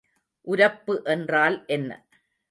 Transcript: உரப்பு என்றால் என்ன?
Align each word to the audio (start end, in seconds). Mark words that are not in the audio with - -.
உரப்பு 0.47 1.01
என்றால் 1.05 1.57
என்ன? 1.67 1.89